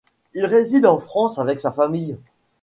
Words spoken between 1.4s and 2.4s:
sa famille.